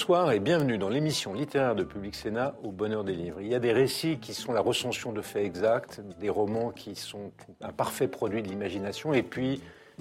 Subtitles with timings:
[0.00, 3.42] Bonsoir et bienvenue dans l'émission littéraire de Public Sénat au bonheur des livres.
[3.42, 6.94] Il y a des récits qui sont la recension de faits exacts, des romans qui
[6.94, 9.60] sont un parfait produit de l'imagination, et puis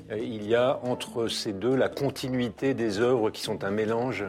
[0.09, 4.23] euh, il y a entre ces deux la continuité des œuvres qui sont un mélange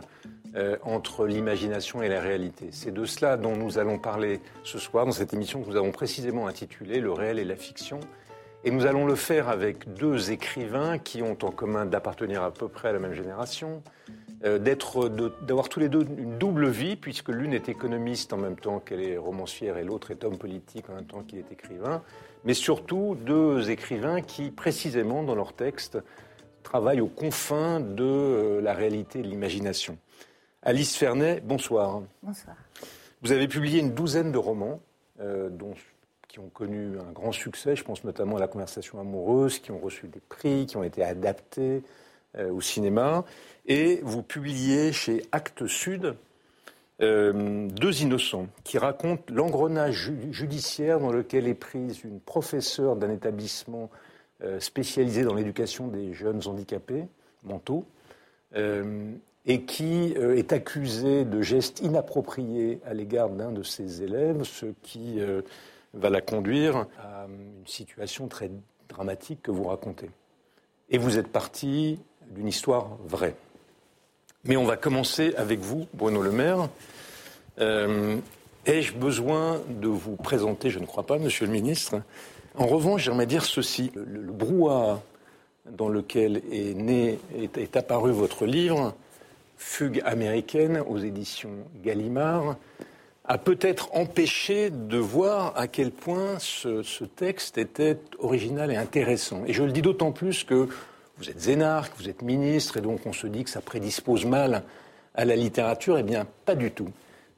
[0.57, 2.71] euh, entre l'imagination et la réalité.
[2.73, 5.93] C'est de cela dont nous allons parler ce soir dans cette émission que nous avons
[5.93, 8.01] précisément intitulée Le réel et la fiction.
[8.65, 12.67] Et nous allons le faire avec deux écrivains qui ont en commun d'appartenir à peu
[12.67, 13.83] près à la même génération,
[14.41, 19.03] d'avoir tous les deux une double vie, puisque l'une est économiste en même temps qu'elle
[19.03, 22.03] est romancière et l'autre est homme politique en même temps qu'il est écrivain,
[22.45, 25.99] mais surtout deux écrivains qui, précisément dans leurs textes,
[26.63, 29.99] travaillent aux confins de euh, la réalité et de l'imagination.
[30.63, 32.03] Alice Fernet, bonsoir.
[32.23, 32.57] Bonsoir.
[33.23, 34.81] Vous avez publié une douzaine de romans,
[35.21, 35.75] euh, dont,
[36.29, 39.79] qui ont connu un grand succès, je pense notamment à La conversation amoureuse, qui ont
[39.79, 41.83] reçu des prix, qui ont été adaptés
[42.39, 43.25] au cinéma
[43.67, 46.17] et vous publiez chez Actes Sud
[47.01, 53.89] euh, Deux innocents, qui racontent l'engrenage judiciaire dans lequel est prise une professeure d'un établissement
[54.43, 57.05] euh, spécialisé dans l'éducation des jeunes handicapés
[57.43, 57.85] mentaux,
[58.57, 59.13] euh,
[59.47, 65.19] et qui est accusée de gestes inappropriés à l'égard d'un de ses élèves, ce qui
[65.95, 68.51] va la conduire à une situation très
[68.91, 70.11] dramatique que vous racontez.
[70.91, 71.99] Et vous êtes parti
[72.31, 73.35] d'une histoire vraie.
[74.45, 76.69] Mais on va commencer avec vous, Bruno Le Maire.
[77.59, 78.17] Euh,
[78.65, 82.01] ai-je besoin de vous présenter Je ne crois pas, Monsieur le Ministre?
[82.57, 83.93] En revanche, j'aimerais dire ceci.
[83.95, 85.03] Le, brouhaha
[85.71, 88.95] dans lequel est né, est, apparu votre livre,
[89.59, 91.51] Fugue américaine aux éditions
[91.85, 92.57] Gallimard,
[93.27, 99.43] a peut-être empêché de voir à quel point ce, ce, texte était original et intéressant.
[99.47, 100.69] Et je le dis d'autant plus que
[101.21, 104.63] vous êtes énarque, vous êtes ministre, et donc on se dit que ça prédispose mal
[105.15, 105.99] à la littérature.
[105.99, 106.89] Eh bien, pas du tout.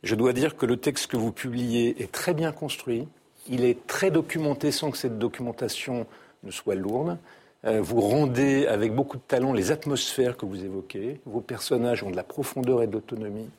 [0.04, 3.08] Je dois dire que le texte que vous publiez est très bien construit,
[3.48, 6.06] il est très documenté sans que cette documentation
[6.44, 7.18] ne soit lourde.
[7.64, 11.20] Euh, vous rendez avec beaucoup de talent les atmosphères que vous évoquez.
[11.26, 13.50] Vos personnages ont de la profondeur et de l'autonomie.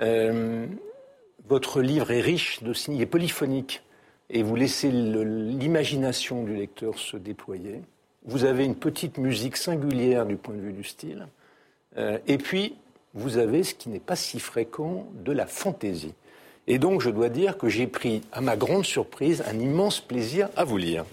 [0.00, 0.66] Euh,
[1.48, 3.82] votre livre est riche de signes, il est polyphonique,
[4.28, 7.80] et vous laissez l'imagination du lecteur se déployer
[8.24, 11.26] vous avez une petite musique singulière du point de vue du style,
[11.96, 12.76] euh, et puis
[13.14, 16.14] vous avez ce qui n'est pas si fréquent de la fantaisie.
[16.66, 20.48] Et donc je dois dire que j'ai pris, à ma grande surprise, un immense plaisir
[20.56, 21.04] à vous lire.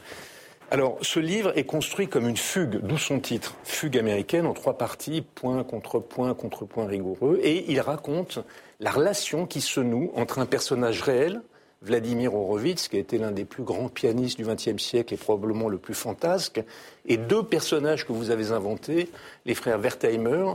[0.72, 4.78] Alors, ce livre est construit comme une fugue, d'où son titre, fugue américaine en trois
[4.78, 8.38] parties, point contre point contre point rigoureux, et il raconte
[8.80, 11.42] la relation qui se noue entre un personnage réel,
[11.82, 15.70] Vladimir Horowitz, qui a été l'un des plus grands pianistes du XXe siècle et probablement
[15.70, 16.62] le plus fantasque,
[17.06, 19.10] et deux personnages que vous avez inventés,
[19.46, 20.54] les frères Wertheimer,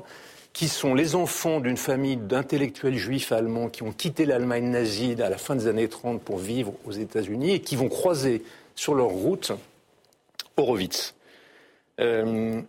[0.53, 5.29] qui sont les enfants d'une famille d'intellectuels juifs allemands qui ont quitté l'Allemagne nazie à
[5.29, 8.43] la fin des années 30 pour vivre aux États-Unis et qui vont croiser
[8.77, 9.53] sur leur route
[10.57, 11.15] Horowitz.
[12.01, 12.61] Euh,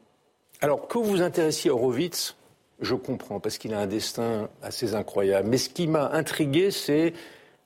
[0.61, 2.35] alors, que vous intéressiez à Horowitz,
[2.81, 5.47] je comprends, parce qu'il a un destin assez incroyable.
[5.49, 7.13] Mais ce qui m'a intrigué, c'est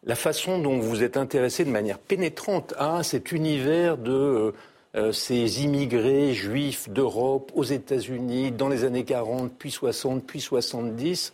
[0.03, 4.51] la façon dont vous êtes intéressé de manière pénétrante à cet univers de euh,
[4.95, 11.33] euh, ces immigrés juifs d'Europe aux États-Unis dans les années 40, puis 60, puis 70,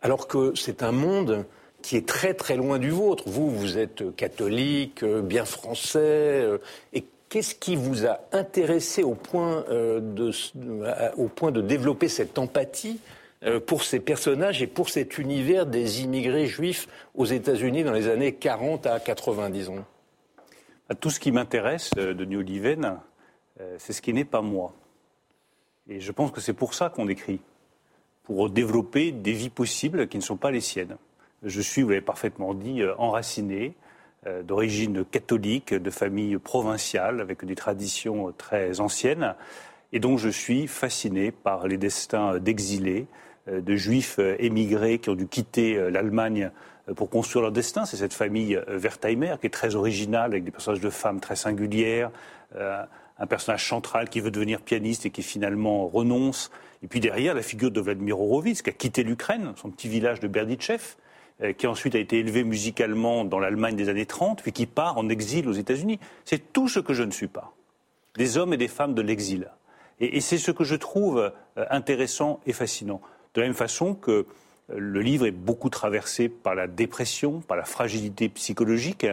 [0.00, 1.44] alors que c'est un monde
[1.82, 3.24] qui est très très loin du vôtre.
[3.26, 6.48] Vous, vous êtes catholique, euh, bien français,
[6.92, 10.30] et qu'est-ce qui vous a intéressé au point, de,
[11.16, 13.00] au point de développer cette empathie
[13.66, 18.32] pour ces personnages et pour cet univers des immigrés juifs aux États-Unis dans les années
[18.32, 19.84] 40 à 90 disons
[20.88, 22.98] bah, Tout ce qui m'intéresse euh, de New Oliven,
[23.60, 24.72] euh, c'est ce qui n'est pas moi.
[25.88, 27.40] Et je pense que c'est pour ça qu'on écrit,
[28.22, 30.96] pour développer des vies possibles qui ne sont pas les siennes.
[31.42, 33.74] Je suis, vous l'avez parfaitement dit, enraciné,
[34.44, 39.34] d'origine catholique, de famille provinciale, avec des traditions très anciennes.
[39.92, 45.10] Et donc je suis fasciné par les destins d'exilés, euh, de juifs euh, émigrés qui
[45.10, 46.50] ont dû quitter euh, l'Allemagne
[46.96, 47.84] pour construire leur destin.
[47.86, 52.10] C'est cette famille Wertheimer qui est très originale, avec des personnages de femmes très singulières,
[52.54, 56.50] un personnage central qui veut devenir pianiste et qui finalement renonce.
[56.82, 60.20] Et puis derrière, la figure de Vladimir Horowitz, qui a quitté l'Ukraine, son petit village
[60.20, 60.96] de Berditchev,
[61.56, 65.08] qui ensuite a été élevé musicalement dans l'Allemagne des années 30, puis qui part en
[65.08, 65.98] exil aux États-Unis.
[66.26, 67.54] C'est tout ce que je ne suis pas.
[68.16, 69.48] Des hommes et des femmes de l'exil.
[70.00, 71.32] Et, c'est ce que je trouve
[71.70, 73.00] intéressant et fascinant.
[73.34, 74.26] De la même façon que
[74.74, 79.06] le livre est beaucoup traversé par la dépression, par la fragilité psychologique.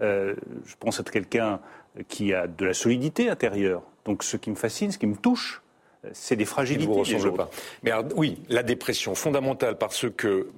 [0.00, 1.60] je pense être quelqu'un
[2.08, 3.82] qui a de la solidité intérieure.
[4.04, 5.62] Donc ce qui me fascine, ce qui me touche,
[6.12, 7.16] c'est des fragilités.
[7.16, 7.50] Vous pas.
[7.82, 10.48] Mais oui, la dépression fondamentale parce que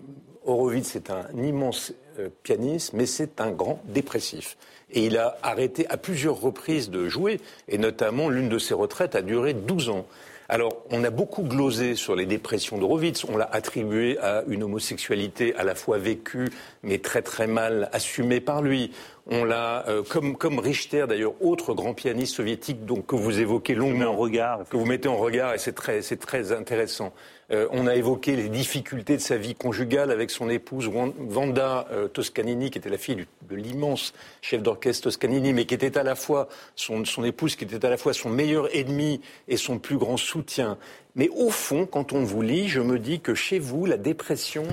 [0.45, 4.57] Horowitz est un immense euh, pianiste, mais c'est un grand dépressif.
[4.91, 9.15] Et il a arrêté à plusieurs reprises de jouer, et notamment l'une de ses retraites
[9.15, 10.07] a duré 12 ans.
[10.53, 13.23] Alors, on a beaucoup glosé sur les dépressions d'Horowitz.
[13.23, 16.49] On l'a attribué à une homosexualité à la fois vécue,
[16.83, 18.91] mais très très mal assumée par lui.
[19.27, 23.75] On l'a, euh, comme, comme Richter d'ailleurs, autre grand pianiste soviétique donc, que vous évoquez
[23.75, 24.07] longuement.
[24.07, 24.61] En regard.
[24.69, 27.13] Que vous mettez en regard, et c'est très, c'est très intéressant.
[27.53, 32.09] Euh, on a évoqué les difficultés de sa vie conjugale avec son épouse Wanda euh,
[32.09, 36.15] Toscanini, qui était la fille de l'immense chef d'orchestre Toscanini, mais qui était à la
[36.15, 39.97] fois son, son, épouse, qui était à la fois son meilleur ennemi et son plus
[39.97, 40.79] grand soutien.
[41.17, 44.67] Mais au fond, quand on vous lit, je me dis que chez vous, la dépression,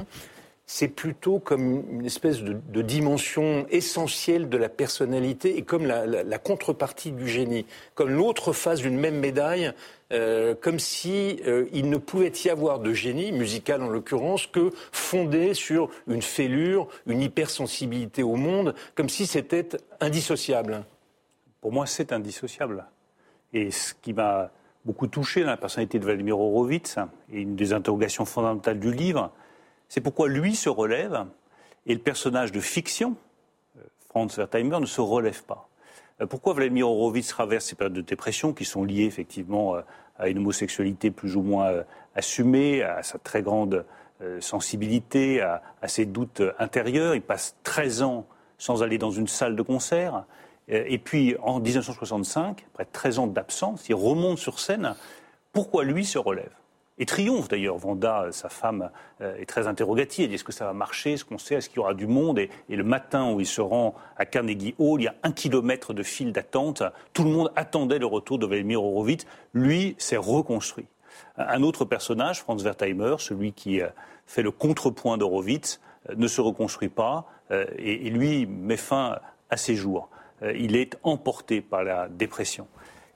[0.69, 7.13] c'est plutôt comme une espèce de, dimension essentielle de la personnalité et comme la, contrepartie
[7.13, 7.65] du génie,
[7.95, 9.71] comme l'autre face d'une même médaille,
[10.11, 14.71] euh, comme si euh, il ne pouvait y avoir de génie musical en l'occurrence que
[14.91, 19.69] fondé sur une fêlure, une hypersensibilité au monde, comme si c'était
[20.01, 20.83] indissociable.
[21.61, 22.85] Pour moi, c'est indissociable.
[23.53, 24.51] Et ce qui m'a
[24.83, 26.97] beaucoup touché dans la personnalité de Vladimir Horowitz
[27.31, 29.31] et une des interrogations fondamentales du livre,
[29.89, 31.25] c'est pourquoi lui se relève
[31.86, 33.16] et le personnage de fiction,
[33.78, 35.69] euh, Franz Wertheimer, ne se relève pas.
[36.22, 39.81] Euh, pourquoi Vladimir Horowitz traverse ces périodes de dépression qui sont liées effectivement euh,
[40.19, 41.84] à une homosexualité plus ou moins
[42.16, 43.86] assumée, à sa très grande
[44.39, 47.13] sensibilité, à, ses doutes intérieurs?
[47.13, 48.25] Il passe 13 ans
[48.57, 50.25] sans aller dans une salle de concert.
[50.69, 54.95] Et puis en 1965, après 13 ans d'absence, il remonte sur scène.
[55.54, 56.50] Pourquoi lui se relève?
[56.99, 57.77] Et triomphe d'ailleurs.
[57.77, 58.89] Vanda, sa femme,
[59.21, 60.25] euh, est très interrogative.
[60.25, 61.13] Elle dit est-ce que ça va marcher?
[61.13, 61.55] Est-ce qu'on sait?
[61.55, 62.39] Est-ce qu'il y aura du monde?
[62.39, 65.94] Et, le matin où il se rend à Carnegie Hall, il y a un kilomètre
[65.94, 66.83] de file d'attente.
[67.13, 69.25] Tout le monde attendait le retour de Vladimir Horowitz.
[69.53, 70.88] Lui s'est reconstruit.
[71.38, 73.88] Un autre personnage, Franz Wertheimer, celui qui euh,
[74.25, 75.79] fait le contrepoint d'Horowitz,
[76.09, 77.25] euh, ne se reconstruit pas
[77.77, 79.19] et, et lui met fin
[79.50, 80.09] à ses jours.
[80.53, 82.67] Il est emporté par la dépression.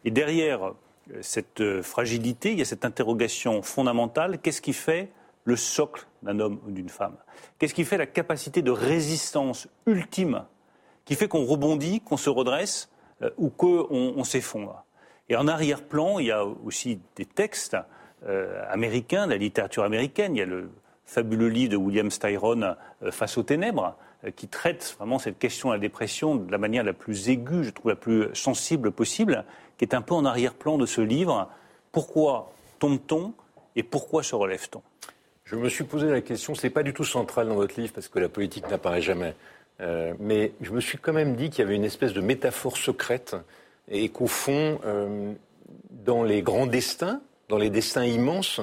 [0.06, 0.72] Et derrière
[1.22, 4.40] cette euh, fragilité, il y a cette interrogation fondamentale.
[4.40, 5.10] Qu'est-ce qui fait
[5.44, 7.18] le socle d'un homme ou d'une femme?
[7.58, 10.46] Qu'est-ce qui fait la capacité de résistance ultime
[11.06, 12.90] qui fait qu'on rebondit, qu'on se redresse
[13.22, 14.86] euh, ou qu'on s'effondre?
[15.30, 17.78] Et en arrière-plan, il y a aussi des textes
[18.28, 20.36] euh, américains, de la littérature américaine.
[20.36, 20.70] Il y a le
[21.06, 22.76] fabuleux livre de William Styron,
[23.10, 23.98] Face aux ténèbres,
[24.36, 27.70] qui traite vraiment cette question de la dépression de la manière la plus aiguë, je
[27.72, 29.46] trouve la plus sensible possible,
[29.78, 31.50] qui est un peu en arrière-plan de ce livre.
[31.92, 33.34] Pourquoi tombe-t-on
[33.76, 34.82] et pourquoi se relève-t-on?
[35.44, 37.92] Je me suis posé la question, ce n'est pas du tout central dans votre livre
[37.94, 39.34] parce que la politique n'apparaît jamais.
[39.82, 42.78] Euh, mais je me suis quand même dit qu'il y avait une espèce de métaphore
[42.78, 43.36] secrète
[43.90, 45.34] et qu'au fond, euh,
[45.90, 48.62] dans les grands destins, dans les destins immenses,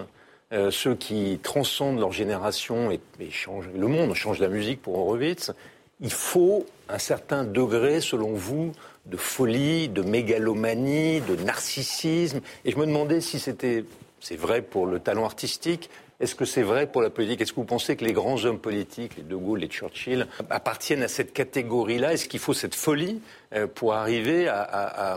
[0.52, 5.52] euh, ceux qui transcendent leur génération et, le monde, changent la musique pour Horowitz,
[6.00, 8.72] il faut un certain degré, selon vous,
[9.06, 12.40] de folie, de mégalomanie, de narcissisme.
[12.64, 13.84] Et je me demandais si c'était,
[14.20, 15.90] c'est vrai pour le talent artistique,
[16.20, 17.40] est-ce que c'est vrai pour la politique?
[17.40, 21.04] Est-ce que vous pensez que les grands hommes politiques, les De Gaulle, les Churchill, appartiennent
[21.04, 22.12] à cette catégorie-là?
[22.12, 23.20] Est-ce qu'il faut cette folie
[23.54, 25.16] euh, pour arriver à,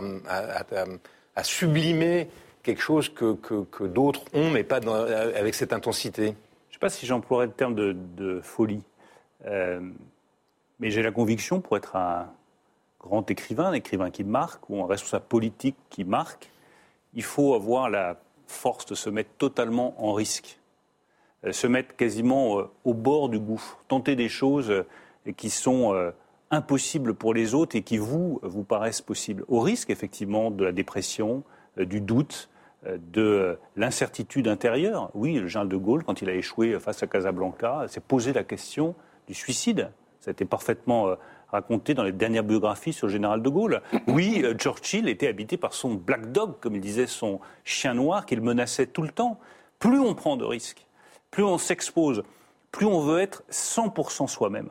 [1.42, 2.28] sublimer
[2.62, 4.80] quelque chose que, d'autres ont, mais pas
[5.36, 8.82] avec cette intensité Je ne sais pas si j'emploierais le terme de, folie.
[9.46, 9.80] Euh,
[10.78, 12.28] mais j'ai la conviction, pour être un,
[13.02, 16.50] grand écrivain, un écrivain qui marque, ou un responsable politique qui marque,
[17.14, 20.58] il faut avoir la force de se mettre totalement en risque,
[21.44, 24.86] euh, se mettre quasiment euh, au bord du gouffre, tenter des choses euh,
[25.36, 25.94] qui sont
[26.50, 30.72] impossibles pour les autres et qui vous vous paraissent possibles, au risque effectivement de la
[30.72, 31.44] dépression,
[31.76, 32.50] du doute,
[32.84, 35.10] de l'incertitude intérieure.
[35.14, 38.42] Oui, le général de Gaulle, quand il a échoué face à Casablanca, s'est posé la
[38.42, 38.94] question
[39.28, 39.90] du suicide.
[40.20, 41.16] Ça a été parfaitement
[41.52, 43.82] raconté dans les dernières biographies sur le général de Gaulle.
[44.08, 48.26] Oui, euh, Churchill était habité par son black dog, comme il disait, son chien noir
[48.26, 49.38] qu'il menaçait tout le temps.
[49.78, 50.86] Plus on prend de risques,
[51.30, 52.24] plus on s'expose,
[52.72, 54.70] plus on veut être 100% soi-même,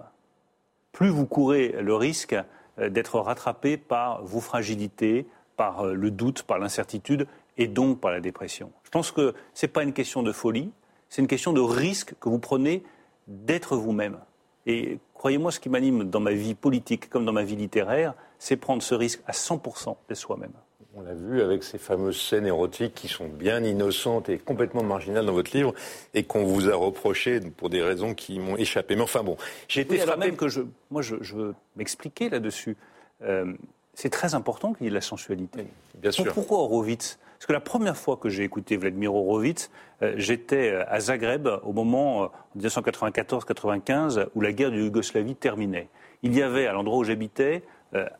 [0.91, 2.35] plus vous courez le risque
[2.79, 5.27] euh, d'être rattrapé par vos fragilités,
[5.57, 7.27] par euh, le doute, par l'incertitude
[7.61, 8.71] et donc par la dépression.
[8.83, 10.71] Je pense que ce n'est pas une question de folie,
[11.09, 12.83] c'est une question de risque que vous prenez
[13.27, 14.17] d'être vous-même
[14.65, 18.57] Et croyez-moi, ce qui m'anime dans ma vie politique comme dans ma vie littéraire, c'est
[18.57, 20.53] prendre ce risque à 100% de soi-même.
[20.95, 25.25] On l'a vu avec ces fameuses scènes érotiques qui sont bien innocentes et complètement marginales
[25.25, 25.73] dans votre livre
[26.15, 28.95] et qu'on vous a reproché pour des raisons qui m'ont échappé.
[28.95, 29.37] Mais enfin bon,
[29.67, 30.19] j'ai été frappé.
[30.19, 32.75] même que je, moi, je, veux m'expliquer là-dessus.
[33.21, 33.53] Euh,
[34.01, 35.67] c'est très important qu'il y ait de la sensualité.
[35.95, 36.33] bien sûr.
[36.33, 37.19] Pourquoi Horowitz?
[37.37, 39.69] Parce que la première fois que j'ai écouté Vladimir Horowitz,
[40.01, 45.87] euh, j'étais euh, à Zagreb au moment, en 1994-95, où la guerre de Yougoslavie terminait.
[46.23, 47.63] Il y avait, à l'endroit où j'habitais,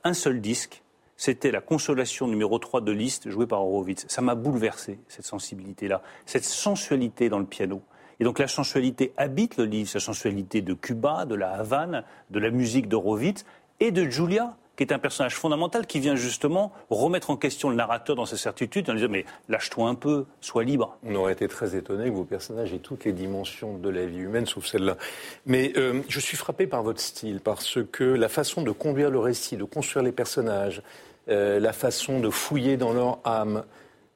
[0.03, 0.83] un seul disque
[1.15, 4.05] c'était la consolation numéro 3 de Liszt, jouée par Horowitz.
[4.07, 7.83] Ça m'a bouleversé, cette sensibilité-là, cette sensualité dans le piano.
[8.19, 12.39] Et donc la sensualité habite le livre, sa sensualité de Cuba, de la Havane, de
[12.39, 13.45] la musique d'Horowitz
[13.79, 17.75] et de Julia, qui est un personnage fondamental qui vient justement remettre en question le
[17.75, 20.97] narrateur dans ses certitudes en disant mais lâche-toi un peu, sois libre.
[21.03, 24.19] On aurait été très étonné que vos personnages aient toutes les dimensions de la vie
[24.19, 24.97] humaine sauf celle-là.
[25.45, 29.19] Mais euh, je suis frappé par votre style parce que la façon de conduire le
[29.19, 30.81] récit, de construire les personnages,
[31.29, 33.63] euh, la façon de fouiller dans leur âme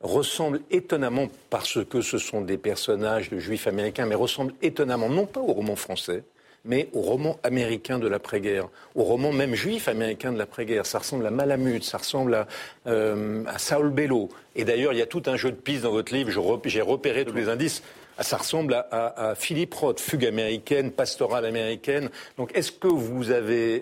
[0.02, 5.26] ressemble étonnamment, parce que ce sont des personnages de juifs américains, mais ressemble étonnamment non
[5.26, 6.24] pas au roman français,
[6.66, 10.86] mais au roman américain de l'après-guerre, au roman même juif américain de l'après-guerre.
[10.86, 12.48] Ça ressemble à Malamute, ça ressemble à,
[12.88, 14.30] euh, Saul Bellow.
[14.56, 16.32] Et d'ailleurs, il y a tout un jeu de pistes dans votre livre,
[16.66, 17.84] j'ai repéré tous les indices.
[18.18, 22.10] Ah, ça ressemble à, Philippe Roth, fugue américaine, pastorale américaine.
[22.38, 23.82] Donc, est-ce que vous avez,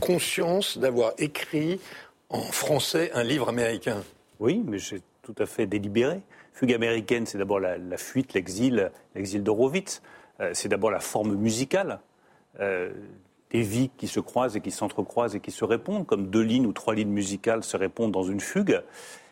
[0.00, 1.78] conscience d'avoir écrit
[2.28, 4.02] en français un livre américain?
[4.40, 6.20] Oui, mais c'est tout à fait délibéré.
[6.54, 10.02] Fugue américaine, c'est d'abord la, fuite, l'exil, l'exil d'Horowitz.
[10.40, 12.00] Euh, c'est d'abord la forme musicale.
[12.60, 12.92] Euh,
[13.50, 16.66] des vies qui se croisent et qui s'entrecroisent et qui se répondent, comme deux lignes
[16.66, 18.82] ou trois lignes musicales se répondent dans une fugue.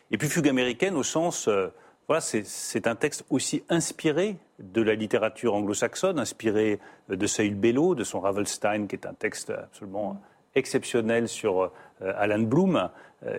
[0.09, 1.67] Et puis fugue américaine au sens, euh,
[2.07, 8.03] voilà, c'est un texte aussi inspiré de la littérature anglo-saxonne, inspiré de Saül Bellow, de
[8.03, 10.21] son Ravelstein, qui est un texte absolument
[10.53, 11.71] exceptionnel sur
[12.01, 12.89] Alan Bloom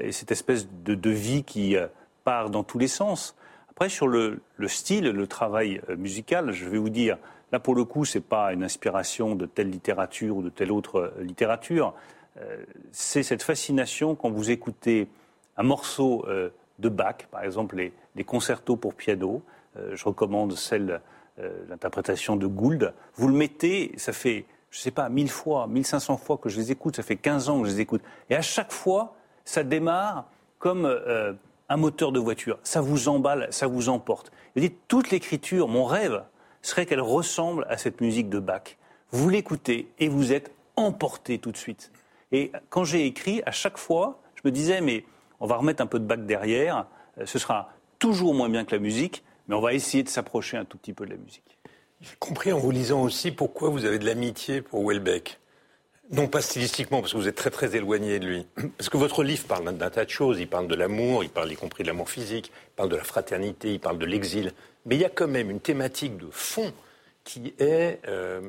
[0.01, 1.77] et cette espèce de, vie qui
[2.25, 3.37] part dans tous les sens.
[3.71, 7.19] Après, sur le, style, le travail musical, je vais vous dire,
[7.53, 10.73] là pour le coup, ce n'est pas une inspiration de telle littérature ou de telle
[10.73, 11.95] autre littérature.
[12.93, 15.09] c'est cette fascination quand vous écoutez
[15.57, 16.27] un morceau
[16.79, 17.77] de Bach, par exemple
[18.15, 19.43] les, concertos pour piano.
[19.77, 21.01] je recommande celle,
[21.69, 22.93] l'interprétation de Gould.
[23.15, 24.45] Vous le mettez, ça fait
[24.77, 27.49] je ne sais pas, 1000 fois, 1500 fois que je les écoute, ça fait 15
[27.49, 28.03] ans que je les écoute.
[28.29, 30.27] Et à chaque fois, ça démarre
[30.59, 31.33] comme euh,
[31.71, 32.59] un moteur de voiture.
[32.63, 34.31] Ça vous emballe, ça vous emporte.
[34.55, 36.23] Je dis, toute l'écriture, mon rêve,
[36.67, 38.77] serait qu'elle ressemble à cette musique de Bach.
[39.11, 41.91] Vous l'écoutez et vous êtes emporté tout de suite.
[42.33, 45.05] Et quand j'ai écrit, à chaque fois, je me disais, mais
[45.41, 46.87] on va remettre un peu de Bach derrière,
[47.19, 50.57] euh, ce sera toujours moins bien que la musique, mais on va essayer de s'approcher
[50.57, 51.59] un tout petit peu de la musique.
[52.01, 55.39] J'ai compris en vous lisant aussi pourquoi vous avez de l'amitié pour Welbeck.
[56.11, 58.47] Non pas stylistiquement, parce que vous êtes très très éloigné de lui.
[58.79, 60.39] Parce que votre livre parle d'un tas de choses.
[60.39, 63.03] Il parle de l'amour, il parle y compris de l'amour physique, il parle de la
[63.03, 64.53] fraternité, il parle de l'exil.
[64.87, 66.73] Mais il y a quand même une thématique de fond
[67.25, 68.41] qui est euh,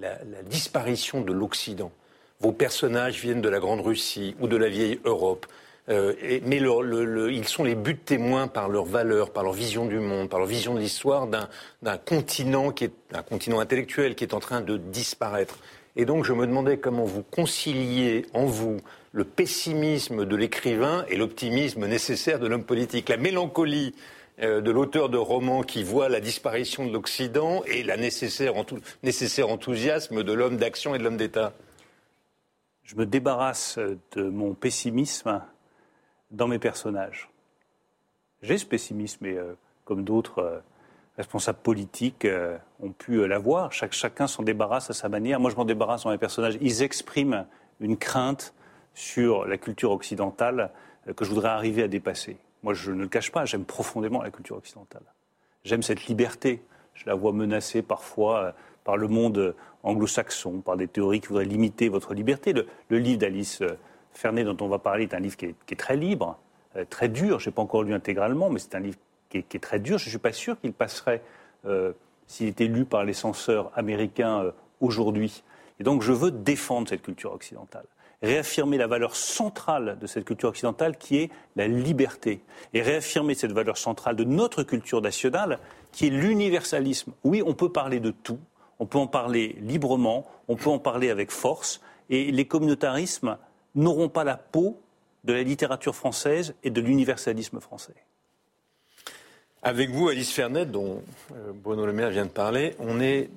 [0.00, 1.92] la, disparition de l'Occident.
[2.40, 5.46] Vos personnages viennent de la Grande Russie ou de la vieille Europe.
[5.88, 10.28] Euh, mais ils sont les buts témoins par leur valeur, par leur vision du monde,
[10.28, 14.40] par leur vision de l'histoire d'un continent qui est un continent intellectuel qui est en
[14.40, 15.58] train de disparaître.
[15.96, 18.78] Et donc je me demandais comment vous conciliez en vous
[19.12, 23.94] le pessimisme de l'écrivain et l'optimisme nécessaire de l'homme politique, la mélancolie
[24.42, 30.32] de l'auteur de romans qui voit la disparition de l'Occident et le nécessaire, enthousiasme de
[30.32, 31.52] l'homme d'action et de l'homme d'État.
[32.82, 35.40] Je me débarrasse de mon pessimisme
[36.32, 37.30] dans mes personnages.
[38.42, 40.58] J'ai ce pessimisme, et euh, comme d'autres euh,
[41.16, 45.38] responsables politiques euh, ont pu l'avoir, chacun s'en débarrasse à sa manière.
[45.38, 46.58] Moi, je m'en débarrasse dans mes personnages.
[46.60, 47.46] Ils expriment
[47.80, 48.52] une crainte
[48.94, 50.70] sur la culture occidentale
[51.16, 52.36] que je voudrais arriver à dépasser.
[52.62, 55.02] Moi, je ne le cache pas, j'aime profondément la culture occidentale.
[55.64, 56.62] J'aime cette liberté.
[56.94, 58.54] Je la vois menacée parfois
[58.84, 62.52] par le monde anglo-saxon, par des théories qui voudraient limiter votre liberté.
[62.52, 63.62] Le, livre d'Alice
[64.12, 66.38] Fernet, dont on va parler, est un livre qui est, très libre,
[66.76, 67.38] euh, très dur.
[67.38, 68.98] Je n'ai pas encore lu intégralement, mais c'est un livre
[69.30, 69.98] qui est, très dur.
[69.98, 71.22] Je ne suis pas sûr qu'il passerait,
[71.64, 71.92] euh,
[72.26, 75.42] s'il était lu par les censeurs américains euh, aujourd'hui.
[75.80, 77.86] Et donc, je veux défendre cette culture occidentale
[78.22, 82.40] réaffirmer la valeur centrale de cette culture occidentale qui est la liberté,
[82.72, 85.58] et réaffirmer cette valeur centrale de notre culture nationale
[85.90, 87.12] qui est l'universalisme.
[87.24, 88.38] Oui, on peut parler de tout,
[88.78, 93.36] on peut en parler librement, on peut en parler avec force, et les communautarismes
[93.74, 94.80] n'auront pas la peau
[95.24, 97.94] de la littérature française et de l'universalisme français.
[99.62, 101.02] Avec vous, Alice Fernet, dont
[101.32, 103.30] euh, Bruno Le Maire vient de parler, on est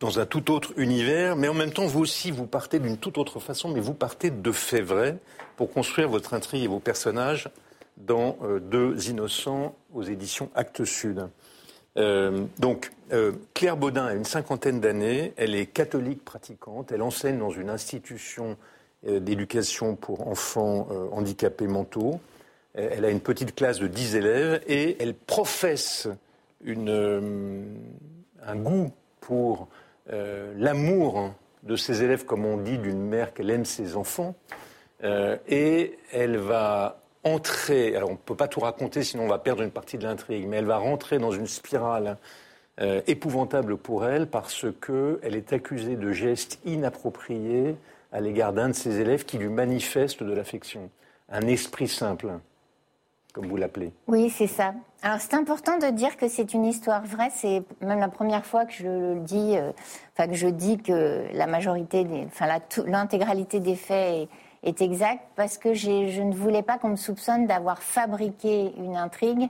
[0.00, 3.16] dans un tout autre univers, mais en même temps, vous aussi, vous partez d'une toute
[3.18, 5.18] autre façon, mais vous partez de faits vrais
[5.56, 7.48] pour construire votre intrigue et vos personnages
[7.96, 11.28] dans euh, Deux innocents aux éditions Actes Sud.
[11.96, 17.38] Euh, donc, euh, Claire Baudin a une cinquantaine d'années, elle est catholique pratiquante, elle enseigne
[17.38, 18.56] dans une institution
[19.06, 22.18] d'éducation pour enfants handicapés mentaux.
[22.74, 26.08] Elle a une petite classe de 10 élèves et elle professe
[26.64, 27.76] une,
[28.42, 29.68] un goût pour
[30.12, 34.34] euh, l'amour de ses élèves, comme on dit d'une mère qu'elle aime ses enfants.
[35.04, 39.38] Euh, et elle va entrer, alors on ne peut pas tout raconter sinon on va
[39.38, 42.18] perdre une partie de l'intrigue, mais elle va rentrer dans une spirale
[42.80, 47.76] euh, épouvantable pour elle parce qu'elle est accusée de gestes inappropriés
[48.12, 50.88] à l'égard d'un de ses élèves qui lui manifeste de l'affection.
[51.28, 52.30] Un esprit simple
[53.36, 53.92] comme vous l'appelez.
[54.06, 54.72] Oui, c'est ça.
[55.02, 57.28] Alors c'est important de dire que c'est une histoire vraie.
[57.30, 59.72] C'est même la première fois que je le dis, euh,
[60.14, 62.46] enfin que je dis que la majorité, des, enfin
[62.86, 64.26] l'intégralité des faits
[64.62, 69.48] est, exacte parce que je ne voulais pas qu'on me soupçonne d'avoir fabriqué une intrigue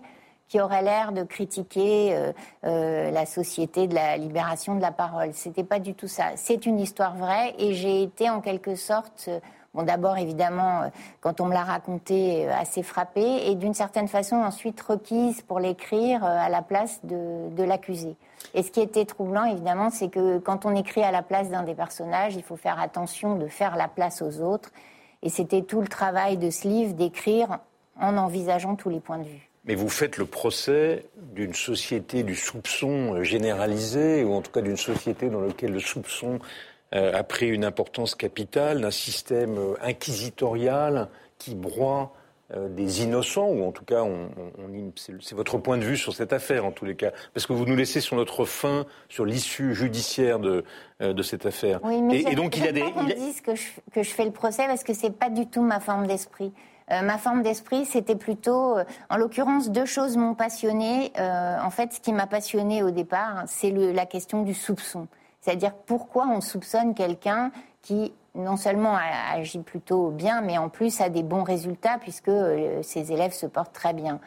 [0.49, 2.33] qui aurait l'air de critiquer euh,
[2.65, 5.33] euh, la société de la libération de la parole.
[5.33, 6.33] C'était pas du tout ça.
[6.35, 9.31] C'est une histoire vraie et j'ai été en quelque sorte
[9.83, 10.89] D'abord, évidemment, euh,
[11.21, 15.61] quand on me l'a raconté, euh, assez frappée, et d'une certaine façon, ensuite requise pour
[15.61, 18.17] l'écrire euh, à la place de, l'accusé.
[18.55, 21.63] Et ce qui était troublant, évidemment, c'est que quand on écrit à la place d'un
[21.63, 24.71] des personnages, il faut faire attention de faire la place aux autres.
[25.23, 27.59] Et c'était tout le travail de ce livre d'écrire
[28.01, 29.51] en envisageant tous les points de vue.
[29.65, 34.77] Mais vous faites le procès d'une société du soupçon généralisé, ou en tout cas d'une
[34.77, 36.39] société dans laquelle le soupçon
[36.93, 42.13] a pris une importance capitale d'un système euh, inquisitorial qui broie
[42.55, 44.05] euh, des innocents, ou en tout cas,
[44.95, 47.67] c'est votre point de vue sur cette affaire, en tous les cas, parce que vous
[47.67, 50.65] nous laissez sur notre fin, sur l'issue judiciaire de,
[51.01, 51.81] de cette affaire.
[51.83, 52.83] Oui, mais et, donc il y a des.
[52.83, 55.63] Pas dise que je, que je fais le procès parce que c'est pas du tout
[55.63, 56.53] ma forme d'esprit.
[56.89, 58.77] ma forme d'esprit, c'était plutôt,
[59.11, 61.11] en l'occurrence, deux choses m'ont passionné.
[61.19, 65.09] en fait, ce qui m'a passionné au départ, c'est la question du soupçon.
[65.47, 68.99] C'est-à-dire pourquoi on soupçonne quelqu'un qui non seulement
[69.33, 73.47] agit plutôt bien, mais en plus a des bons résultats puisque euh, ses élèves se
[73.47, 74.19] portent très bien.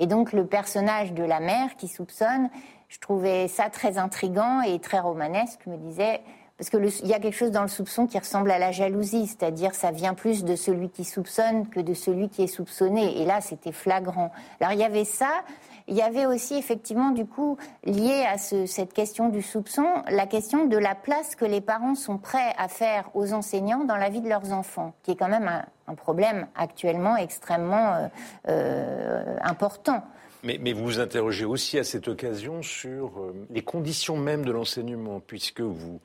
[0.00, 2.50] Et donc le personnage de la mère qui soupçonne,
[2.88, 6.20] je trouvais ça très intrigant et très romanesque, me disait,
[6.58, 9.76] parce qu'il y a quelque chose dans le soupçon qui ressemble à la jalousie, c'est-à-dire
[9.76, 13.20] ça vient plus de celui qui soupçonne que de celui qui est soupçonné.
[13.22, 14.32] Et là, c'était flagrant.
[14.60, 15.44] Alors il y avait ça,
[15.86, 20.66] il y avait aussi effectivement, du coup, lié à cette question du soupçon, la question
[20.66, 24.22] de la place que les parents sont prêts à faire aux enseignants dans la vie
[24.22, 25.50] de leurs enfants, qui est quand même
[25.86, 28.08] un, problème actuellement extrêmement euh,
[28.48, 30.02] euh, important.
[30.42, 35.20] Mais, vous vous interrogez aussi à cette occasion sur euh, les conditions même de l'enseignement,
[35.20, 36.00] puisque vous,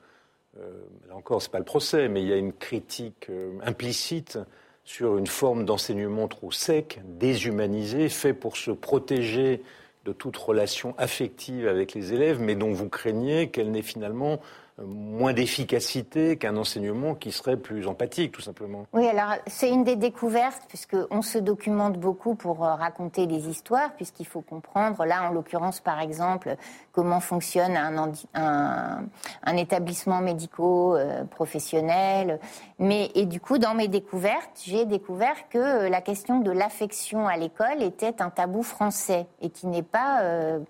[1.08, 3.30] là encore, c'est pas le procès, mais il y a une critique
[3.64, 4.38] implicite
[4.84, 9.62] sur une forme d'enseignement trop sec, déshumanisé, fait pour se protéger
[10.04, 14.40] de toute relation affective avec les élèves, mais dont vous craignez qu'elle n'ait finalement
[14.86, 18.86] moins d'efficacité qu'un enseignement qui serait plus empathique, tout simplement.
[18.92, 23.92] Oui, alors c'est une des découvertes, puisqu'on se documente beaucoup pour euh, raconter des histoires,
[23.94, 26.56] puisqu'il faut comprendre, là en l'occurrence par exemple,
[26.92, 32.30] comment fonctionne un, établissement médico-professionnel.
[32.30, 32.38] Euh,
[32.78, 37.28] Mais, et du coup, dans mes découvertes, j'ai découvert que euh, la question de l'affection
[37.28, 40.22] à l'école était un tabou français et qui n'est pas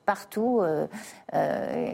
[0.07, 0.62] partout,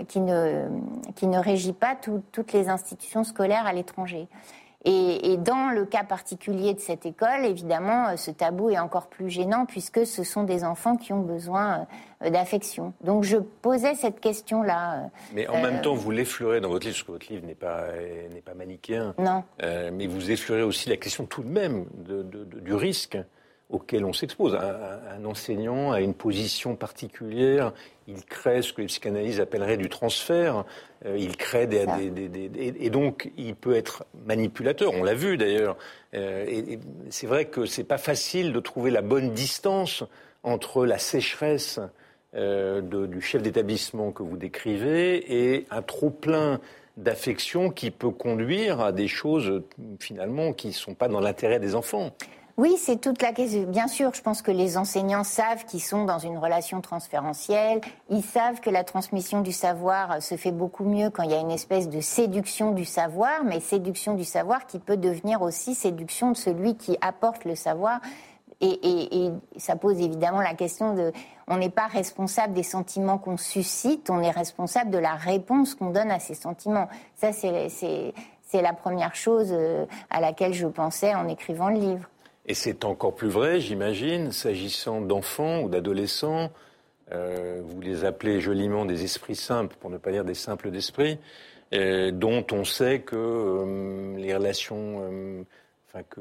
[0.08, 0.68] qui, ne,
[1.14, 1.94] qui ne régit pas
[2.32, 4.28] toutes les institutions scolaires à l'étranger.
[4.88, 9.28] Et, dans le cas particulier de cette école, évidemment, euh, ce tabou est encore plus
[9.28, 11.88] gênant puisque ce sont des enfants qui ont besoin
[12.22, 12.92] euh, d'affection.
[13.02, 14.94] Donc je posais cette question-là.
[14.94, 17.56] Euh, mais en même temps, vous l'effleurez dans votre livre, parce que votre livre n'est
[17.56, 17.86] pas,
[18.32, 19.12] n'est pas manichéen.
[19.18, 19.42] Non.
[19.60, 21.86] mais vous effleurez aussi la question tout de même
[22.62, 23.18] du risque
[23.70, 24.54] auquel on s'expose.
[24.54, 27.72] Un, enseignant a une position particulière,
[28.06, 30.64] il crée ce que les psychanalystes appelleraient du transfert,
[31.04, 31.84] euh, il crée des,
[32.56, 35.76] et donc il peut être manipulateur, on l'a vu d'ailleurs.
[36.14, 36.78] Euh, et,
[37.10, 40.04] c'est vrai que c'est pas facile de trouver la bonne distance
[40.44, 41.80] entre la sécheresse
[42.34, 46.60] euh, du chef d'établissement que vous décrivez et un trop plein
[46.96, 49.62] d'affection qui peut conduire à des choses
[49.98, 52.12] finalement qui ne sont pas dans l'intérêt des enfants.
[52.58, 53.64] Oui, c'est toute la question.
[53.64, 57.82] Bien sûr, je pense que les enseignants savent qu'ils sont dans une relation transférentielle.
[58.08, 61.40] Ils savent que la transmission du savoir se fait beaucoup mieux quand il y a
[61.40, 66.30] une espèce de séduction du savoir, mais séduction du savoir qui peut devenir aussi séduction
[66.30, 68.00] de celui qui apporte le savoir
[68.62, 71.12] Et, ça pose évidemment la question de,
[71.48, 75.90] on n'est pas responsable des sentiments qu'on suscite, on est responsable de la réponse qu'on
[75.90, 76.88] donne à ces sentiments.
[77.16, 78.14] Ça, c'est
[78.54, 82.08] la première chose euh, à laquelle je pensais en écrivant le livre.
[82.46, 86.52] Et c'est encore plus vrai, j'imagine, s'agissant d'enfants ou d'adolescents.
[87.12, 91.18] Euh, vous les appelez joliment des esprits simples, pour ne pas dire des simples d'esprit,
[91.74, 95.44] euh, dont on sait que les relations
[96.02, 96.20] que,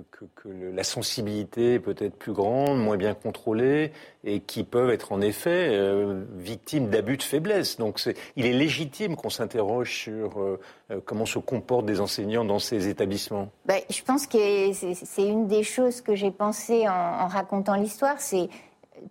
[0.73, 3.91] la sensibilité peut être plus grande, moins bien contrôlée,
[4.23, 7.77] et qui peuvent être en effet euh, victimes d'abus de faiblesse.
[7.77, 8.01] Donc
[8.35, 10.59] il est légitime qu'on s'interroge sur euh,
[10.91, 13.49] euh, comment se comportent des enseignants dans ces établissements.
[13.65, 18.49] Ben, je pense que c'est une des choses que j'ai pensé en, racontant l'histoire, c'est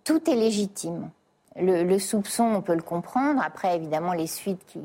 [0.03, 1.09] tout est légitime.
[1.55, 3.41] le, soupçon, on peut le comprendre.
[3.43, 4.79] Après, évidemment, les suites qui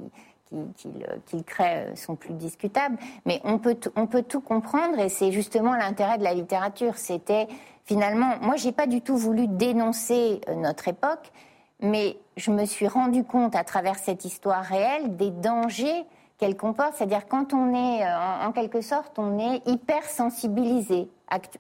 [0.77, 2.97] qu'il crée euh, sont plus discutables.
[3.27, 6.97] Mais on peut, on peut tout comprendre et c'est justement l'intérêt de la littérature.
[6.97, 7.49] C'était
[7.85, 11.33] finalement, moi, j'ai pas du tout voulu dénoncer euh, notre époque,
[11.81, 16.05] mais je me suis rendu compte à travers cette histoire réelle des dangers
[16.39, 16.95] qu'elle comporte.
[16.97, 21.09] C'est-à-dire quand on est, euh, en, quelque sorte, on est hyper sensibilisé.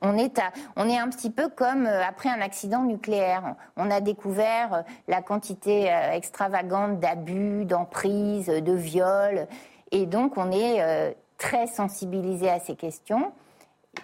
[0.02, 0.40] On est,
[0.76, 3.54] on est un petit peu comme euh, après un accident nucléaire.
[3.76, 9.46] On a découvert euh, la quantité extravagante d'abus, d'emprise, de viols.
[9.92, 13.32] Et donc on est très sensibilisé à ces questions.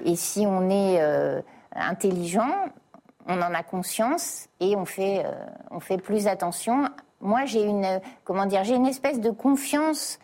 [0.04, 1.00] Et si on est
[1.72, 2.50] intelligent,
[3.26, 5.24] on en a conscience et on fait,
[5.70, 6.88] on fait plus attention.
[7.20, 10.18] Moi, j'ai une, comment dire, j'ai une espèce de confiance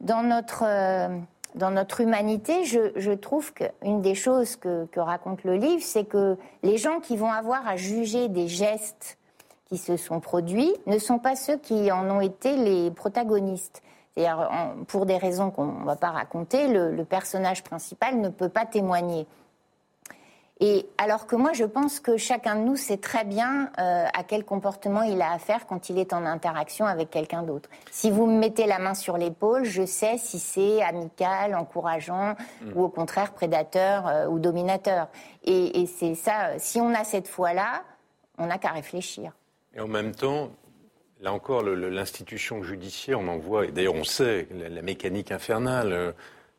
[0.00, 1.18] dans notre, euh,
[1.58, 6.78] dans notre humanité, je, trouve qu'une des choses que, raconte le livre, c'est que les
[6.78, 9.18] gens qui vont avoir à juger des gestes
[9.66, 13.82] qui se sont produits ne sont pas ceux qui en ont été les protagonistes.
[14.16, 14.48] C'est-à-dire,
[14.88, 19.26] pour des raisons qu'on ne va pas raconter, le personnage principal ne peut pas témoigner.
[20.60, 24.24] Et alors que moi, je pense que chacun de nous sait très bien euh, à
[24.24, 27.68] quel comportement il a affaire quand il est en interaction avec quelqu'un d'autre.
[27.92, 32.72] Si vous me mettez la main sur l'épaule, je sais si c'est amical, encourageant mm.
[32.74, 35.08] ou au contraire prédateur euh, ou dominateur.
[35.44, 37.84] Et, et c'est ça, si on a cette foi-là,
[38.36, 39.32] on n'a qu'à réfléchir.
[39.74, 40.50] Et en même temps,
[41.20, 45.92] là encore, l'institution judiciaire, on en voit, et d'ailleurs on sait, la, la mécanique infernale.
[45.92, 46.12] Euh,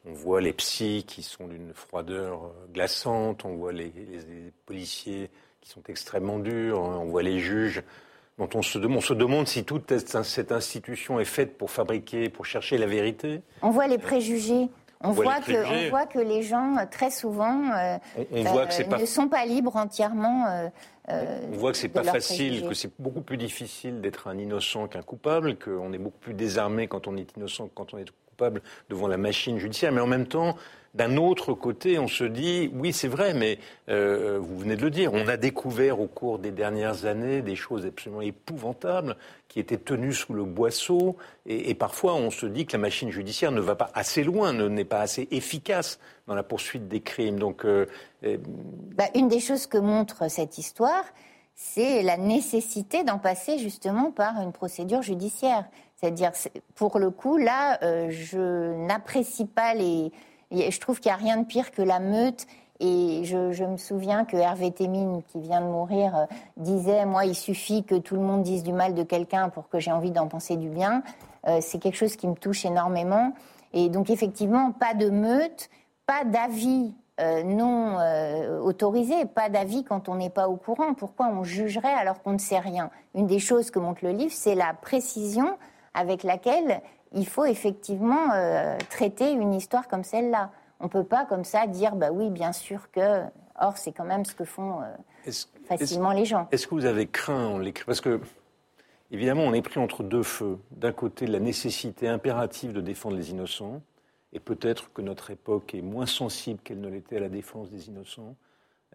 [0.09, 3.91] on voit les psys qui sont d'une froideur euh, glaçante, on voit les,
[4.65, 5.29] policiers
[5.61, 7.83] qui sont extrêmement durs, hein, on voit les juges
[8.37, 12.45] dont on se, on se demande si toute cette institution est faite pour fabriquer, pour
[12.45, 13.41] chercher la vérité.
[13.61, 14.69] On voit les préjugés.
[15.01, 17.97] On, voit, que, on voit que les gens, euh, très souvent, euh,
[18.31, 20.69] ne sont pas libres entièrement.
[21.07, 25.01] on voit que c'est pas facile, que c'est beaucoup plus difficile d'être un innocent qu'un
[25.01, 28.11] coupable, qu'on est beaucoup plus désarmé quand on est innocent que quand on est
[28.89, 30.55] devant la machine judiciaire, mais en même temps,
[30.95, 34.89] d'un autre côté, on se dit, oui, c'est vrai, mais euh, vous venez de le
[34.89, 39.15] dire, on a découvert au cours des dernières années des choses absolument épouvantables
[39.47, 43.51] qui étaient tenues sous le boisseau, et, parfois on se dit que la machine judiciaire
[43.51, 47.37] ne va pas assez loin, n'est pas assez efficace dans la poursuite des crimes.
[47.39, 47.85] Donc, euh,
[48.23, 51.03] bah, une des choses que montre cette histoire,
[51.55, 55.65] c'est la nécessité d'en passer justement par une procédure judiciaire.
[55.99, 56.31] C'est-à-dire,
[56.75, 60.11] pour le coup, là, euh, je n'apprécie pas les.
[60.51, 62.47] Je trouve qu'il n'y a rien de pire que la meute.
[62.81, 67.35] Et je, me souviens que Hervé Témine, qui vient de mourir, euh, disait Moi, il
[67.35, 70.27] suffit que tout le monde dise du mal de quelqu'un pour que j'ai envie d'en
[70.27, 71.03] penser du bien.
[71.47, 73.33] Euh, c'est quelque chose qui me touche énormément.
[73.73, 75.69] Et donc, effectivement, pas de meute,
[76.05, 76.93] pas d'avis
[77.43, 77.97] non
[78.63, 80.93] autorisé, pas d'avis quand on n'est pas au courant.
[80.93, 82.91] Pourquoi on jugerait alors qu'on ne sait rien?
[83.13, 85.57] Une des choses que montre le livre, c'est la précision
[85.93, 86.81] avec laquelle
[87.13, 90.51] il faut effectivement euh, traiter une histoire comme celle-là.
[90.79, 93.23] On ne peut pas comme ça dire, bah oui, bien sûr que.
[93.61, 95.31] Or, c'est quand même ce que font euh,
[95.65, 96.47] facilement les gens.
[96.51, 98.21] Est-ce que vous avez craint en l'écrit Parce que,
[99.11, 100.57] évidemment, on est pris entre deux feux.
[100.71, 103.81] D'un côté, la nécessité impérative de défendre les innocents,
[104.31, 107.89] et peut-être que notre époque est moins sensible qu'elle ne l'était à la défense des
[107.89, 108.35] innocents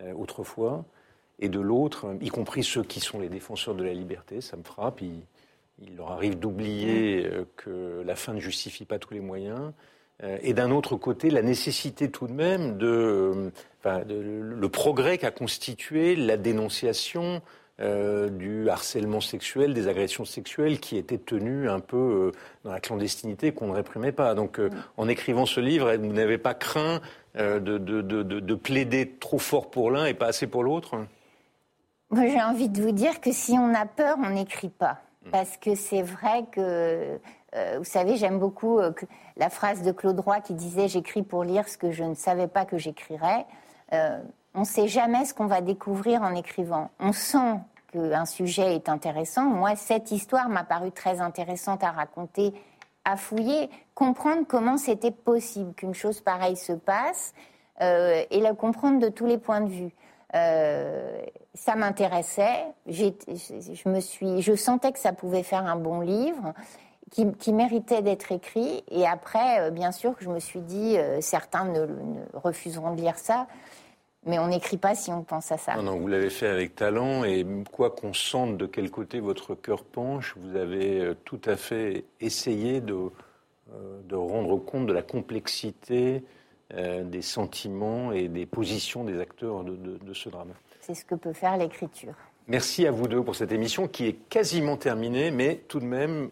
[0.01, 0.87] euh, autrefois.
[1.41, 4.63] Et de l'autre, y compris ceux qui sont les défenseurs de la liberté, ça me
[4.63, 5.03] frappe
[5.83, 9.73] il leur arrive d'oublier euh, que la fin ne justifie pas tous les moyens.
[10.23, 13.51] Euh, et d'un autre côté, la nécessité tout de même de,
[13.87, 17.43] euh, le progrès qu'a constitué la dénonciation
[17.77, 22.31] du harcèlement sexuel, des agressions sexuelles qui étaient tenues un peu
[22.63, 24.37] dans la clandestinité qu'on ne réprimait pas.
[24.37, 24.61] Donc,
[24.97, 27.01] en écrivant ce livre, vous n'avez pas craint
[27.35, 31.05] de, de, plaider trop fort pour l'un et pas assez pour l'autre?
[32.15, 35.04] J'ai envie de vous dire que si on a peur, on n'écrit pas.
[35.25, 35.31] Mm.
[35.31, 37.19] parce que c'est vrai que,
[37.55, 38.93] euh, vous savez, j'aime beaucoup euh,
[39.37, 42.49] la phrase de Claude Roy qui disait J'écris pour lire ce que je ne savais
[42.49, 43.47] pas que j'écrirais.
[43.93, 44.19] Euh,
[44.55, 46.91] on ne sait jamais ce qu'on va découvrir en écrivant.
[47.01, 47.59] On sent
[47.93, 49.45] qu'un sujet est intéressant.
[49.45, 52.55] Moi, cette histoire m'a paru très intéressante à raconter,
[53.05, 57.35] à fouiller, comprendre comment c'était possible qu'une chose pareille se passe
[57.81, 59.95] et la comprendre de tous les points de vue.
[61.55, 62.65] Euh, ça m'intéressait.
[62.87, 66.53] Je sentais que ça pouvait faire un bon livre.
[67.11, 68.83] Qui, méritait d'être écrit.
[68.91, 71.87] Et après, euh, bien sûr, que je me suis dit, certains ne,
[72.33, 73.47] refuseront de lire ça.
[74.27, 75.81] Mais on n'écrit pas si on pense à ça.
[75.83, 79.85] Non, vous l'avez fait avec talent et quoi qu'on sente de quel côté votre cœur
[79.85, 86.25] penche, vous avez euh, tout à fait essayé de, euh, rendre compte de la complexité
[86.73, 90.55] euh, des sentiments et des positions des acteurs de, ce drame.
[90.87, 92.15] C'est ce que peut faire l'écriture.
[92.47, 96.31] Merci à vous deux pour cette émission qui est quasiment terminée, mais tout de même,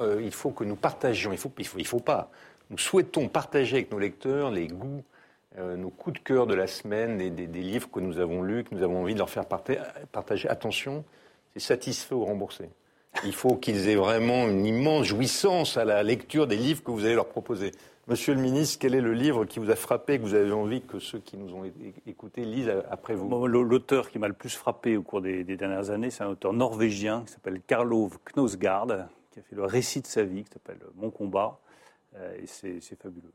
[0.00, 2.30] il faut que nous partagions, il faut, il faut, il faut pas,
[2.70, 5.04] nous souhaitons partager avec nos lecteurs les goûts
[5.58, 8.64] euh, nos coups de cœur de la semaine et des, livres que nous avons lus,
[8.64, 10.48] que nous avons envie de leur faire partager.
[10.48, 11.04] Attention,
[11.52, 12.70] c'est satisfait ou remboursé.
[13.24, 17.04] Il faut qu'ils aient vraiment une immense jouissance à la lecture des livres que vous
[17.04, 17.72] allez leur proposer.
[18.08, 20.82] Monsieur le ministre, quel est le livre qui vous a frappé, que vous avez envie
[20.82, 21.62] que ceux qui nous ont
[22.04, 23.46] écoutés lisent après vous?
[23.46, 27.22] L'auteur qui m'a le plus frappé au cours des, dernières années, c'est un auteur norvégien
[27.24, 31.10] qui s'appelle Karlov Knosgaard, qui a fait le récit de sa vie, qui s'appelle Mon
[31.10, 31.60] combat.
[32.16, 33.32] Euh, et c'est fabuleux.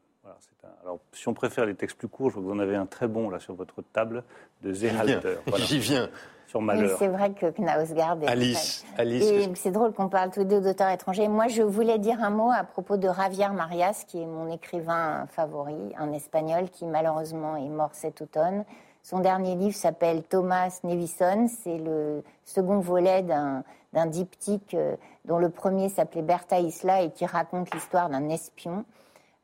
[0.84, 2.86] Alors, si on préfère les textes plus courts, je vois que vous en avez un
[2.86, 4.24] très bon là sur votre table
[4.64, 5.38] de Zéhalter.
[5.58, 6.10] J'y viens.
[6.48, 6.98] Sur Malheur.
[6.98, 9.50] C'est vrai que Knausgaard est Alice, Alice.
[9.56, 11.28] c'est drôle qu'on parle tous deux d'auteurs étrangers.
[11.28, 15.26] Moi, je voulais dire un mot à propos de Javier Marias, qui est mon écrivain
[15.28, 18.64] favori, un espagnol qui malheureusement est mort cet automne.
[19.04, 21.48] Son dernier livre s'appelle Thomas Nevison.
[21.50, 27.26] C'est le second volet d'un diptyque euh, dont le premier s'appelait Bertha Isla et qui
[27.26, 28.86] raconte l'histoire d'un espion.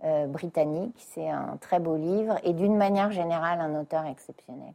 [0.06, 0.96] Euh, britannique.
[1.14, 4.74] C'est un très beau livre et d'une manière générale un auteur exceptionnel.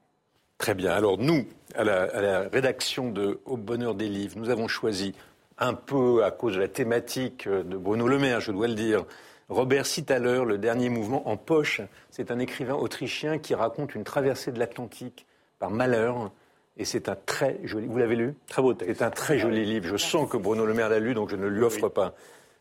[0.57, 0.93] Très bien.
[0.93, 5.15] Alors nous, à la, rédaction de Au Bonheur des Livres, nous avons choisi,
[5.59, 9.05] un peu à cause de la thématique de Bruno Le Maire, je dois le dire,
[9.51, 11.83] Robert Citaler, Le dernier mouvement en poche.
[12.11, 15.27] C'est un écrivain autrichien qui raconte une traversée de l'Atlantique
[15.59, 16.31] par malheur.
[16.79, 17.87] Et c'est un très joli.
[17.87, 18.35] Vous l'avez lu?
[18.47, 18.97] Très beau texte.
[18.97, 19.87] C'est un très joli livre.
[19.87, 22.15] Je sens que Bruno Le Maire l'a lu, donc je ne lui offre pas.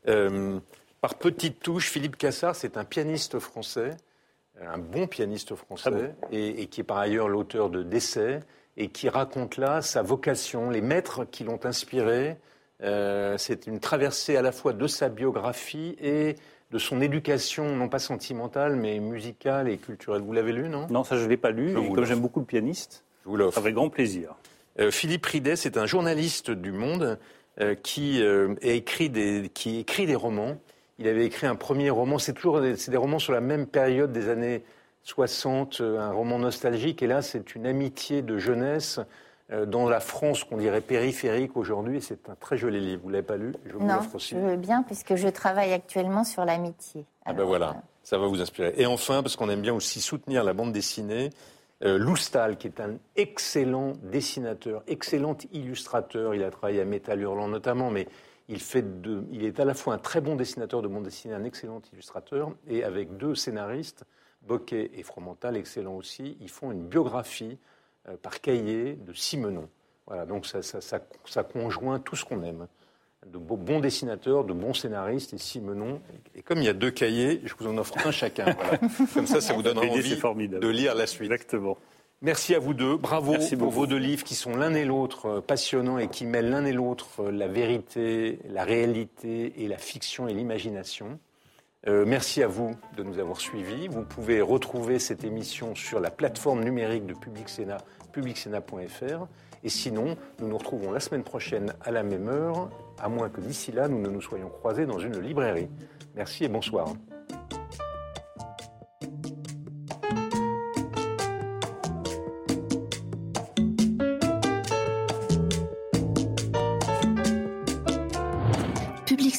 [0.10, 0.60] Euh,
[1.08, 3.92] par petites touches, Philippe Cassard, c'est un pianiste français,
[4.60, 8.42] un bon pianiste français, et, qui est par ailleurs l'auteur de Décès,
[8.76, 12.36] et qui raconte là sa vocation, les maîtres qui l'ont inspiré.
[12.84, 16.36] Euh, c'est une traversée à la fois de sa biographie et
[16.72, 20.22] de son éducation, non pas sentimentale, mais musicale et culturelle.
[20.22, 20.88] Vous l'avez lu, non?
[20.90, 21.74] Non, ça je ne l'ai pas lu.
[21.74, 23.58] comme j'aime beaucoup le pianiste, je vous l'offre.
[23.58, 24.36] Avec grand plaisir.
[24.78, 27.18] Euh, Philippe Ridet, c'est un journaliste du Monde
[27.62, 28.22] euh, qui,
[28.62, 30.58] écrit des, qui écrit des romans
[31.00, 32.18] il avait écrit un premier roman.
[32.18, 34.64] C'est toujours des, des romans sur la même période des années
[35.08, 37.02] 60, euh, un roman nostalgique.
[37.02, 39.00] Et là, c'est une amitié de jeunesse
[39.52, 42.02] euh, dans la France qu'on dirait périphérique aujourd'hui.
[42.02, 43.02] C'est un très joli livre.
[43.04, 43.54] Vous l'avez pas lu?
[43.66, 44.36] Je vous non, aussi.
[44.36, 47.06] je veux bien puisque je travaille actuellement sur l'amitié.
[47.26, 48.74] Ah ben voilà, euh, ça va vous inspirer.
[48.76, 51.30] Et enfin, parce qu'on aime bien aussi soutenir la bande dessinée,
[51.80, 56.34] Loustal, qui est un excellent dessinateur, excellent illustrateur.
[56.34, 58.08] Il a travaillé à Métal Hurlant notamment, mais
[58.50, 61.34] il, fait de, il est à la fois un très bon dessinateur de bande dessinée,
[61.34, 64.06] un excellent illustrateur, et avec deux scénaristes,
[64.48, 67.58] Bocquet et Fromental, excellents aussi, ils font une biographie
[68.08, 69.70] euh, par cahier de Simenon.
[70.06, 72.68] Voilà, donc ça, ça, ça, conjoint tout ce qu'on aime.
[73.26, 76.02] De bons dessinateurs, de bons scénaristes et Simenon.
[76.34, 78.56] Et comme il y a deux cahiers, je vous en offre un chacun.
[79.14, 81.30] Comme ça, ça vous donnera envie de lire la suite.
[81.30, 81.78] Exactement.
[82.24, 82.98] Merci à vous deux.
[82.98, 86.50] Bravo pour vos deux livres qui sont l'un et l'autre euh, passionnants et qui mêlent
[86.50, 91.20] l'un et l'autre euh, la vérité, la réalité et la fiction et l'imagination.
[91.88, 93.88] Euh, merci à vous de nous avoir suivis.
[93.88, 97.78] Vous pouvez retrouver cette émission sur la plateforme numérique de Public Sénat,
[98.14, 99.28] publicsena.fr.
[99.64, 103.42] Et sinon, nous nous retrouvons la semaine prochaine à la même heure, à moins que
[103.42, 105.70] d'ici là, nous ne nous soyons croisés dans une librairie.
[106.16, 106.96] Merci et bonsoir.